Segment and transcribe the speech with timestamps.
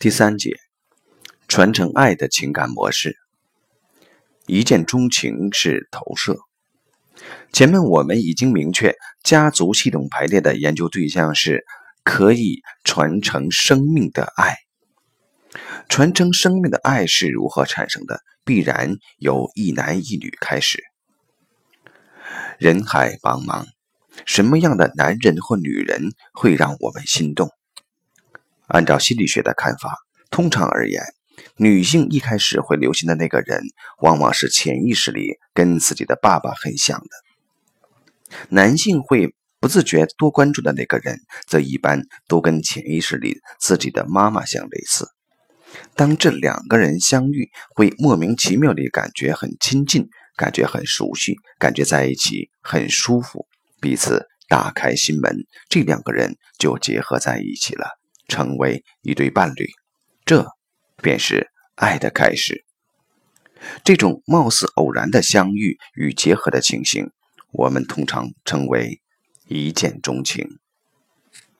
[0.00, 0.56] 第三节，
[1.48, 3.16] 传承爱的情感模式。
[4.46, 6.38] 一见钟情是投射。
[7.52, 11.64] 前面我们已经明确，家族系统排列的研究对象是
[12.04, 14.54] 可以传承生命的爱。
[15.88, 18.20] 传承生命的爱是如何产生的？
[18.44, 20.80] 必然由一男一女开始。
[22.60, 23.66] 人海茫茫，
[24.24, 27.50] 什么样的男人或女人会让我们心动？
[28.68, 29.96] 按照心理学的看法，
[30.30, 31.02] 通常而言，
[31.56, 33.62] 女性一开始会留心的那个人，
[34.00, 45.08] 往往是潜意识里跟自己的爸爸很像的；男性会不自觉多关注的那个人，则一般都跟潜意识里自己的妈妈相类似。
[45.94, 53.46] 当这两个人相遇，会莫名其妙地感觉很亲近，感觉很熟悉，感觉在一起很舒服，
[53.80, 57.97] 彼此打开心门，这两个人就结合在一起了。
[58.28, 59.66] 成为一对伴侣，
[60.24, 60.46] 这
[61.02, 62.64] 便是爱的开始。
[63.82, 67.10] 这种貌似偶然的相遇与结合的情形，
[67.50, 69.00] 我们通常称为
[69.48, 70.60] 一见钟情。